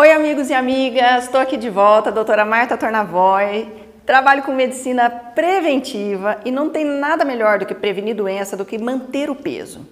[0.00, 3.68] Oi, amigos e amigas, estou aqui de volta, doutora Marta Tornavoy.
[4.06, 8.78] Trabalho com medicina preventiva e não tem nada melhor do que prevenir doença do que
[8.78, 9.84] manter o peso.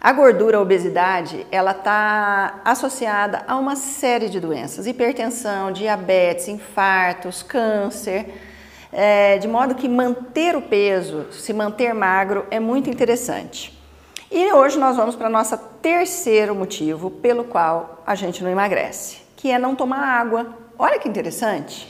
[0.00, 7.42] A gordura, a obesidade, ela está associada a uma série de doenças: hipertensão, diabetes, infartos,
[7.42, 8.24] câncer.
[8.90, 13.78] É, de modo que manter o peso, se manter magro, é muito interessante.
[14.30, 19.50] E hoje nós vamos para nosso terceiro motivo pelo qual a gente não emagrece que
[19.50, 20.56] é não tomar água.
[20.78, 21.88] Olha que interessante.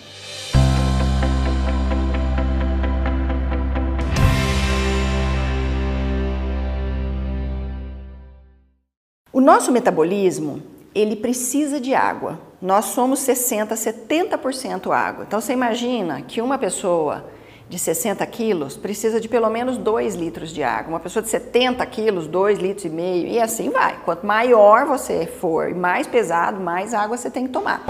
[9.31, 10.63] O nosso metabolismo,
[10.95, 12.41] ele precisa de água.
[12.59, 15.27] Nós somos 60, 70% água.
[15.29, 17.27] Então você imagina que uma pessoa
[17.73, 20.91] de 60 quilos precisa de pelo menos 2 litros de água.
[20.91, 23.97] Uma pessoa de 70 quilos, 2 litros e meio, e assim vai.
[24.05, 27.83] Quanto maior você for e mais pesado, mais água você tem que tomar.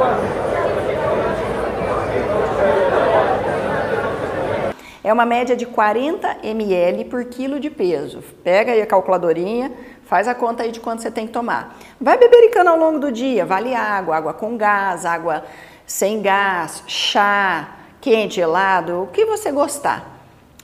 [5.02, 8.22] É uma média de 40 ml por quilo de peso.
[8.44, 9.72] Pega aí a calculadorinha,
[10.04, 11.76] faz a conta aí de quanto você tem que tomar.
[12.00, 15.42] Vai bebericando ao longo do dia, vale água, água com gás, água
[15.84, 20.04] sem gás, chá, quente, gelado, o que você gostar,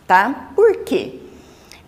[0.08, 0.50] tá?
[0.56, 1.20] Por quê?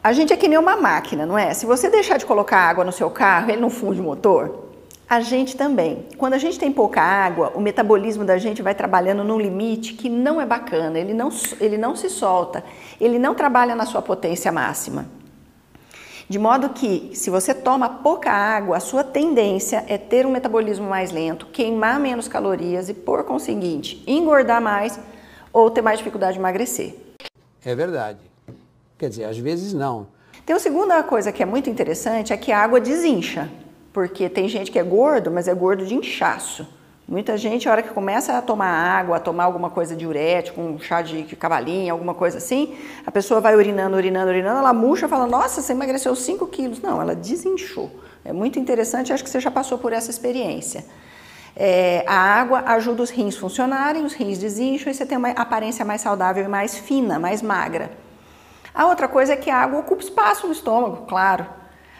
[0.03, 1.53] A gente é que nem uma máquina, não é?
[1.53, 4.71] Se você deixar de colocar água no seu carro, ele não funde o motor?
[5.09, 6.07] A gente também.
[6.17, 10.09] Quando a gente tem pouca água, o metabolismo da gente vai trabalhando num limite que
[10.09, 12.63] não é bacana, ele não, ele não se solta,
[13.01, 15.07] ele não trabalha na sua potência máxima.
[16.29, 20.89] De modo que, se você toma pouca água, a sua tendência é ter um metabolismo
[20.89, 24.97] mais lento, queimar menos calorias e, por conseguinte, engordar mais
[25.53, 26.95] ou ter mais dificuldade de emagrecer.
[27.65, 28.19] É verdade.
[28.99, 30.07] Quer dizer, às vezes não.
[30.45, 33.51] Tem uma segunda coisa que é muito interessante, é que a água desincha.
[33.93, 36.67] Porque tem gente que é gordo, mas é gordo de inchaço.
[37.09, 40.79] Muita gente, a hora que começa a tomar água, a tomar alguma coisa diurético, um
[40.79, 45.09] chá de cavalinha, alguma coisa assim, a pessoa vai urinando, urinando, urinando, ela murcha e
[45.09, 46.81] fala, nossa, você emagreceu 5 quilos.
[46.81, 47.91] Não, ela desinchou.
[48.25, 50.85] É muito interessante, acho que você já passou por essa experiência.
[51.57, 55.85] É, a água ajuda os rins funcionarem, os rins desincham e você tem uma aparência
[55.85, 57.91] mais saudável e mais fina, mais magra.
[58.75, 61.47] A outra coisa é que a água ocupa espaço no estômago, claro.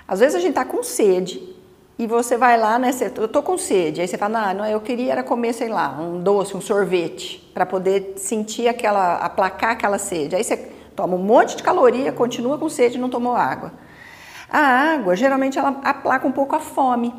[0.07, 1.57] Às vezes a gente está com sede
[1.99, 2.93] e você vai lá, né?
[2.93, 4.01] Você, eu tô com sede.
[4.01, 7.51] Aí você fala, não, não, eu queria era comer, sei lá, um doce, um sorvete,
[7.53, 10.35] para poder sentir aquela, aplacar aquela sede.
[10.35, 10.57] Aí você
[10.97, 13.73] toma um monte de caloria, continua com sede e não tomou água.
[14.49, 14.59] A
[14.95, 17.13] água, geralmente, ela aplaca um pouco a fome.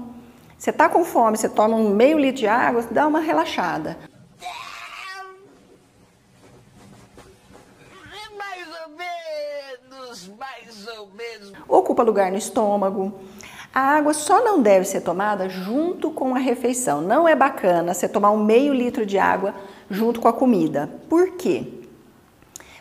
[0.61, 3.97] Você está com fome, você toma um meio litro de água, dá uma relaxada.
[8.37, 11.53] Mais ou menos, mais ou menos.
[11.67, 13.11] Ocupa lugar no estômago.
[13.73, 17.01] A água só não deve ser tomada junto com a refeição.
[17.01, 19.55] Não é bacana você tomar um meio litro de água
[19.89, 20.91] junto com a comida.
[21.09, 21.65] Por quê?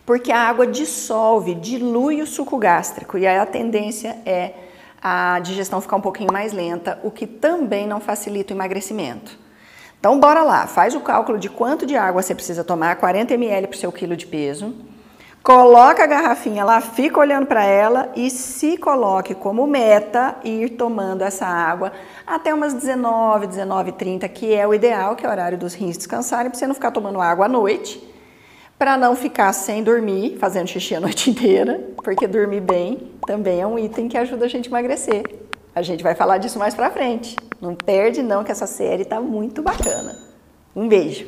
[0.04, 4.68] Porque a água dissolve, dilui o suco gástrico e aí a tendência é
[5.02, 9.38] a digestão ficar um pouquinho mais lenta, o que também não facilita o emagrecimento.
[9.98, 13.66] Então, bora lá, faz o cálculo de quanto de água você precisa tomar, 40 ml
[13.66, 14.74] por seu quilo de peso.
[15.42, 21.22] Coloca a garrafinha lá, fica olhando para ela e se coloque como meta ir tomando
[21.22, 21.92] essa água
[22.26, 25.96] até umas 19, 19 30, que é o ideal, que é o horário dos rins
[25.96, 28.09] descansarem, para você não ficar tomando água à noite
[28.80, 33.66] para não ficar sem dormir, fazendo xixi a noite inteira, porque dormir bem também é
[33.66, 35.22] um item que ajuda a gente a emagrecer.
[35.74, 37.36] A gente vai falar disso mais pra frente.
[37.60, 40.16] Não perde não que essa série tá muito bacana.
[40.74, 41.26] Um beijo.